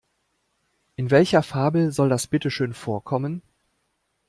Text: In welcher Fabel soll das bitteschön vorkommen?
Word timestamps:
In 0.95 1.11
welcher 1.11 1.43
Fabel 1.43 1.91
soll 1.91 2.09
das 2.09 2.25
bitteschön 2.25 2.73
vorkommen? 2.73 3.43